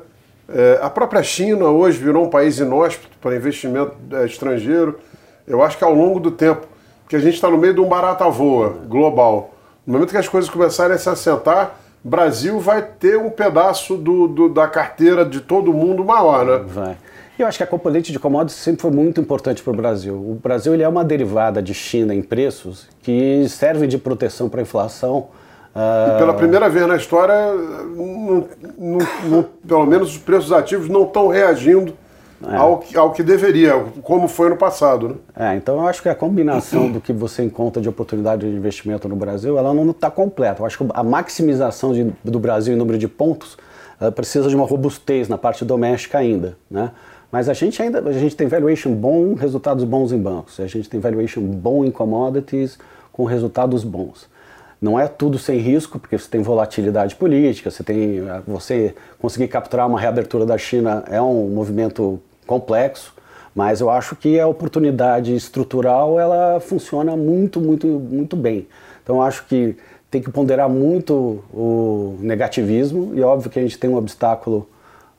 é, 0.48 0.80
a 0.82 0.90
própria 0.90 1.22
China 1.22 1.66
hoje 1.66 1.98
virou 1.98 2.24
um 2.24 2.30
país 2.30 2.58
inóspito 2.58 3.16
para 3.20 3.36
investimento 3.36 3.92
é, 4.12 4.24
estrangeiro. 4.26 4.98
Eu 5.46 5.62
acho 5.62 5.78
que 5.78 5.84
ao 5.84 5.94
longo 5.94 6.18
do 6.18 6.30
tempo, 6.30 6.66
que 7.08 7.14
a 7.14 7.20
gente 7.20 7.34
está 7.34 7.48
no 7.48 7.58
meio 7.58 7.74
de 7.74 7.80
um 7.80 7.88
barata 7.88 8.28
voa 8.28 8.76
global, 8.88 9.54
no 9.86 9.94
momento 9.94 10.10
que 10.10 10.16
as 10.16 10.28
coisas 10.28 10.50
começarem 10.50 10.94
a 10.94 10.98
se 10.98 11.08
assentar, 11.08 11.76
Brasil 12.02 12.58
vai 12.58 12.82
ter 12.82 13.18
um 13.18 13.30
pedaço 13.30 13.96
do, 13.96 14.26
do 14.26 14.48
da 14.48 14.66
carteira 14.66 15.24
de 15.24 15.40
todo 15.40 15.72
mundo 15.72 16.04
maior, 16.04 16.44
né? 16.44 16.64
Vai. 16.66 16.96
Eu 17.42 17.46
acho 17.46 17.56
que 17.56 17.64
a 17.64 17.66
componente 17.66 18.12
de 18.12 18.18
commodities 18.18 18.60
sempre 18.60 18.82
foi 18.82 18.90
muito 18.90 19.18
importante 19.18 19.62
para 19.62 19.72
o 19.72 19.76
Brasil. 19.76 20.14
O 20.14 20.38
Brasil 20.42 20.74
ele 20.74 20.82
é 20.82 20.88
uma 20.88 21.02
derivada 21.02 21.62
de 21.62 21.72
China 21.72 22.14
em 22.14 22.20
preços 22.20 22.86
que 23.02 23.48
serve 23.48 23.86
de 23.86 23.96
proteção 23.96 24.46
para 24.46 24.60
a 24.60 24.62
inflação. 24.62 25.28
Uh... 25.74 26.16
E 26.16 26.18
pela 26.18 26.34
primeira 26.34 26.68
vez 26.68 26.86
na 26.86 26.96
história, 26.96 27.34
pelo 29.66 29.86
menos 29.86 30.10
os 30.10 30.18
preços 30.18 30.52
ativos 30.52 30.90
não 30.90 31.04
estão 31.04 31.28
reagindo 31.28 31.94
é. 32.46 32.56
ao, 32.56 32.84
ao 32.94 33.12
que 33.12 33.22
deveria, 33.22 33.72
como 34.02 34.28
foi 34.28 34.50
no 34.50 34.56
passado. 34.58 35.08
Né? 35.08 35.52
É, 35.52 35.56
então 35.56 35.76
eu 35.76 35.86
acho 35.86 36.02
que 36.02 36.10
a 36.10 36.14
combinação 36.14 36.92
do 36.92 37.00
que 37.00 37.12
você 37.12 37.42
encontra 37.42 37.80
de 37.80 37.88
oportunidade 37.88 38.50
de 38.50 38.54
investimento 38.54 39.08
no 39.08 39.16
Brasil, 39.16 39.56
ela 39.56 39.72
não 39.72 39.90
está 39.90 40.10
completa. 40.10 40.60
Eu 40.60 40.66
acho 40.66 40.76
que 40.76 40.84
a 40.92 41.02
maximização 41.02 41.94
de, 41.94 42.12
do 42.22 42.38
Brasil 42.38 42.74
em 42.74 42.76
número 42.76 42.98
de 42.98 43.08
pontos 43.08 43.56
precisa 44.14 44.48
de 44.48 44.56
uma 44.56 44.66
robustez 44.66 45.28
na 45.28 45.36
parte 45.36 45.64
doméstica 45.64 46.18
ainda. 46.18 46.56
Né? 46.70 46.90
Mas 47.30 47.48
a 47.48 47.54
gente 47.54 47.80
ainda 47.80 48.00
a 48.00 48.12
gente 48.12 48.34
tem 48.34 48.48
valuation 48.48 48.92
bom, 48.92 49.34
resultados 49.34 49.84
bons 49.84 50.12
em 50.12 50.18
bancos. 50.18 50.58
A 50.58 50.66
gente 50.66 50.88
tem 50.88 50.98
valuation 50.98 51.42
bom 51.42 51.84
em 51.84 51.90
commodities 51.90 52.78
com 53.12 53.24
resultados 53.24 53.84
bons. 53.84 54.28
Não 54.80 54.98
é 54.98 55.06
tudo 55.06 55.38
sem 55.38 55.58
risco, 55.58 55.98
porque 55.98 56.16
você 56.16 56.28
tem 56.28 56.40
volatilidade 56.40 57.14
política, 57.14 57.70
você 57.70 57.84
tem 57.84 58.22
você 58.46 58.94
conseguir 59.18 59.48
capturar 59.48 59.86
uma 59.86 60.00
reabertura 60.00 60.46
da 60.46 60.56
China 60.56 61.04
é 61.06 61.20
um 61.20 61.48
movimento 61.50 62.18
complexo, 62.46 63.14
mas 63.54 63.80
eu 63.80 63.90
acho 63.90 64.16
que 64.16 64.40
a 64.40 64.46
oportunidade 64.46 65.34
estrutural 65.34 66.18
ela 66.18 66.60
funciona 66.60 67.14
muito, 67.14 67.60
muito, 67.60 67.86
muito 67.86 68.36
bem. 68.36 68.66
Então 69.02 69.22
acho 69.22 69.44
que 69.46 69.76
tem 70.10 70.22
que 70.22 70.30
ponderar 70.30 70.68
muito 70.68 71.44
o 71.52 72.16
negativismo 72.20 73.12
e 73.14 73.20
óbvio 73.22 73.50
que 73.50 73.58
a 73.58 73.62
gente 73.62 73.78
tem 73.78 73.88
um 73.88 73.96
obstáculo 73.96 74.66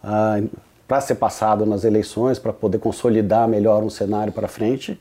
uh, 0.03 0.49
para 0.91 0.99
ser 0.99 1.15
passado 1.15 1.65
nas 1.65 1.85
eleições, 1.85 2.37
para 2.37 2.51
poder 2.51 2.77
consolidar 2.77 3.47
melhor 3.47 3.81
um 3.81 3.89
cenário 3.89 4.33
para 4.33 4.49
frente. 4.49 4.99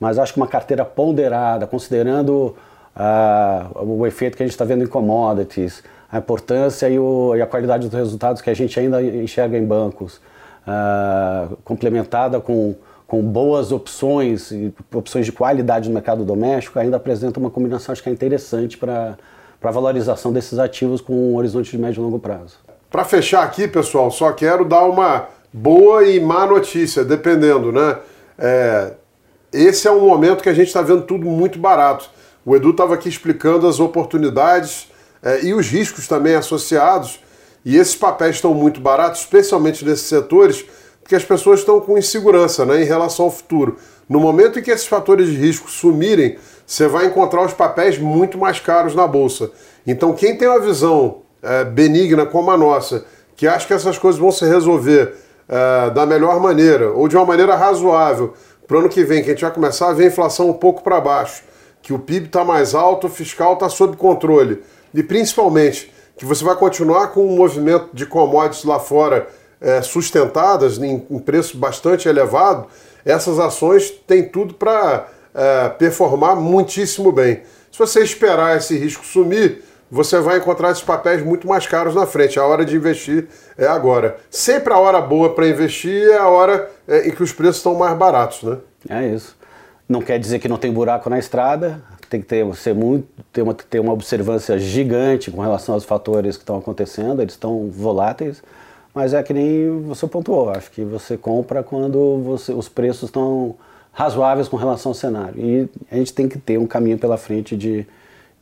Mas 0.00 0.18
acho 0.18 0.32
que 0.32 0.40
uma 0.40 0.48
carteira 0.48 0.84
ponderada, 0.84 1.64
considerando 1.64 2.56
uh, 2.96 3.84
o 3.84 4.04
efeito 4.04 4.36
que 4.36 4.42
a 4.42 4.46
gente 4.46 4.54
está 4.54 4.64
vendo 4.64 4.82
em 4.82 4.88
commodities, 4.88 5.84
a 6.10 6.18
importância 6.18 6.88
e, 6.88 6.98
o, 6.98 7.36
e, 7.36 7.40
a 7.40 7.46
qualidade 7.46 7.88
dos 7.88 7.96
resultados 7.96 8.42
que 8.42 8.50
a 8.50 8.54
gente 8.54 8.80
ainda 8.80 9.00
enxerga 9.00 9.56
em 9.56 9.64
bancos, 9.64 10.16
uh, 10.66 11.56
complementada 11.64 12.40
com, 12.40 12.74
com 13.06 13.22
boas 13.22 13.70
opções, 13.70 14.52
opções 14.92 15.24
de 15.24 15.30
qualidade 15.30 15.88
no 15.88 15.94
mercado 15.94 16.24
doméstico, 16.24 16.80
ainda 16.80 16.96
apresenta 16.96 17.38
uma 17.38 17.48
combinação 17.48 17.92
acho 17.92 18.02
que 18.02 18.08
é 18.08 18.12
interessante 18.12 18.76
para 18.76 19.16
a 19.62 19.70
valorização 19.70 20.32
desses 20.32 20.58
ativos 20.58 21.00
com 21.00 21.12
um 21.14 21.36
horizonte 21.36 21.70
de 21.70 21.78
médio 21.78 22.00
e 22.00 22.02
longo 22.02 22.18
prazo. 22.18 22.67
Para 22.90 23.04
fechar 23.04 23.42
aqui, 23.42 23.68
pessoal, 23.68 24.10
só 24.10 24.32
quero 24.32 24.64
dar 24.64 24.84
uma 24.84 25.28
boa 25.52 26.04
e 26.04 26.18
má 26.18 26.46
notícia, 26.46 27.04
dependendo, 27.04 27.70
né? 27.70 27.98
É, 28.38 28.92
esse 29.52 29.86
é 29.86 29.90
um 29.90 30.06
momento 30.06 30.42
que 30.42 30.48
a 30.48 30.54
gente 30.54 30.68
está 30.68 30.80
vendo 30.80 31.02
tudo 31.02 31.26
muito 31.26 31.58
barato. 31.58 32.08
O 32.46 32.56
Edu 32.56 32.70
estava 32.70 32.94
aqui 32.94 33.08
explicando 33.08 33.66
as 33.66 33.78
oportunidades 33.78 34.88
é, 35.22 35.44
e 35.44 35.52
os 35.52 35.68
riscos 35.68 36.08
também 36.08 36.34
associados. 36.34 37.20
E 37.62 37.76
esses 37.76 37.94
papéis 37.94 38.36
estão 38.36 38.54
muito 38.54 38.80
baratos, 38.80 39.20
especialmente 39.20 39.84
nesses 39.84 40.06
setores, 40.06 40.64
porque 41.02 41.14
as 41.14 41.24
pessoas 41.24 41.60
estão 41.60 41.80
com 41.80 41.98
insegurança 41.98 42.64
né, 42.64 42.82
em 42.82 42.86
relação 42.86 43.26
ao 43.26 43.30
futuro. 43.30 43.76
No 44.08 44.18
momento 44.18 44.58
em 44.58 44.62
que 44.62 44.70
esses 44.70 44.86
fatores 44.86 45.28
de 45.28 45.36
risco 45.36 45.70
sumirem, 45.70 46.38
você 46.66 46.86
vai 46.88 47.06
encontrar 47.06 47.44
os 47.44 47.52
papéis 47.52 47.98
muito 47.98 48.38
mais 48.38 48.60
caros 48.60 48.94
na 48.94 49.06
bolsa. 49.06 49.50
Então, 49.86 50.14
quem 50.14 50.38
tem 50.38 50.48
uma 50.48 50.60
visão 50.60 51.22
é, 51.42 51.64
benigna 51.64 52.26
como 52.26 52.50
a 52.50 52.56
nossa, 52.56 53.04
que 53.36 53.46
acha 53.46 53.66
que 53.66 53.72
essas 53.72 53.98
coisas 53.98 54.20
vão 54.20 54.32
se 54.32 54.44
resolver 54.44 55.14
é, 55.48 55.90
da 55.90 56.04
melhor 56.04 56.40
maneira, 56.40 56.90
ou 56.92 57.08
de 57.08 57.16
uma 57.16 57.24
maneira 57.24 57.54
razoável, 57.54 58.34
para 58.66 58.76
o 58.76 58.80
ano 58.80 58.88
que 58.88 59.02
vem, 59.04 59.22
que 59.22 59.30
a 59.30 59.32
gente 59.32 59.42
vai 59.42 59.52
começar 59.52 59.88
a 59.88 59.92
ver 59.92 60.04
a 60.04 60.08
inflação 60.08 60.50
um 60.50 60.52
pouco 60.52 60.82
para 60.82 61.00
baixo, 61.00 61.42
que 61.80 61.92
o 61.92 61.98
PIB 61.98 62.26
está 62.26 62.44
mais 62.44 62.74
alto, 62.74 63.06
o 63.06 63.10
fiscal 63.10 63.54
está 63.54 63.68
sob 63.68 63.96
controle, 63.96 64.62
e 64.92 65.02
principalmente 65.02 65.92
que 66.18 66.24
você 66.24 66.44
vai 66.44 66.56
continuar 66.56 67.08
com 67.08 67.24
um 67.24 67.36
movimento 67.36 67.88
de 67.94 68.04
commodities 68.04 68.64
lá 68.64 68.78
fora 68.78 69.28
é, 69.60 69.80
sustentadas 69.80 70.78
em, 70.78 71.06
em 71.08 71.18
preço 71.18 71.56
bastante 71.56 72.08
elevado, 72.08 72.66
essas 73.04 73.38
ações 73.38 73.90
têm 73.90 74.28
tudo 74.28 74.54
para 74.54 75.06
é, 75.34 75.68
performar 75.70 76.36
muitíssimo 76.36 77.12
bem. 77.12 77.42
Se 77.70 77.78
você 77.78 78.02
esperar 78.02 78.56
esse 78.56 78.76
risco 78.76 79.04
sumir, 79.04 79.62
você 79.90 80.20
vai 80.20 80.38
encontrar 80.38 80.70
esses 80.70 80.82
papéis 80.82 81.22
muito 81.22 81.46
mais 81.46 81.66
caros 81.66 81.94
na 81.94 82.06
frente. 82.06 82.38
A 82.38 82.44
hora 82.44 82.64
de 82.64 82.76
investir 82.76 83.28
é 83.56 83.66
agora. 83.66 84.18
Sempre 84.30 84.72
a 84.72 84.78
hora 84.78 85.00
boa 85.00 85.34
para 85.34 85.48
investir 85.48 86.08
é 86.10 86.18
a 86.18 86.28
hora 86.28 86.70
é, 86.86 87.08
em 87.08 87.10
que 87.10 87.22
os 87.22 87.32
preços 87.32 87.56
estão 87.56 87.74
mais 87.74 87.96
baratos, 87.96 88.42
né? 88.42 88.58
É 88.88 89.06
isso. 89.06 89.36
Não 89.88 90.02
quer 90.02 90.18
dizer 90.18 90.38
que 90.38 90.48
não 90.48 90.58
tem 90.58 90.72
buraco 90.72 91.08
na 91.08 91.18
estrada, 91.18 91.82
tem 92.08 92.20
que 92.20 92.26
ter, 92.26 92.54
ser 92.56 92.74
muito, 92.74 93.06
ter, 93.32 93.42
uma, 93.42 93.54
ter 93.54 93.80
uma 93.80 93.92
observância 93.92 94.58
gigante 94.58 95.30
com 95.30 95.40
relação 95.40 95.74
aos 95.74 95.84
fatores 95.84 96.36
que 96.36 96.42
estão 96.42 96.58
acontecendo, 96.58 97.22
eles 97.22 97.34
estão 97.34 97.70
voláteis, 97.70 98.42
mas 98.94 99.14
é 99.14 99.22
que 99.22 99.32
nem 99.32 99.82
você 99.82 100.06
pontuou, 100.06 100.50
acho 100.50 100.70
que 100.70 100.82
você 100.82 101.16
compra 101.16 101.62
quando 101.62 102.20
você, 102.22 102.52
os 102.52 102.68
preços 102.68 103.04
estão 103.04 103.56
razoáveis 103.92 104.48
com 104.48 104.56
relação 104.56 104.90
ao 104.90 104.94
cenário. 104.94 105.34
E 105.38 105.68
a 105.90 105.96
gente 105.96 106.12
tem 106.12 106.28
que 106.28 106.38
ter 106.38 106.58
um 106.58 106.66
caminho 106.66 106.98
pela 106.98 107.16
frente 107.16 107.56
de, 107.56 107.86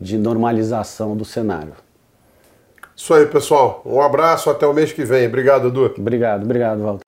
de 0.01 0.19
normalização 0.19 1.17
do 1.17 1.25
cenário. 1.25 1.75
Isso 2.95 3.13
aí, 3.13 3.27
pessoal. 3.27 3.83
Um 3.85 4.01
abraço, 4.01 4.49
até 4.49 4.67
o 4.67 4.73
mês 4.73 4.93
que 4.93 5.05
vem. 5.05 5.27
Obrigado, 5.27 5.69
Edu. 5.69 5.93
Obrigado, 5.99 6.45
obrigado, 6.45 6.83
Walter. 6.83 7.06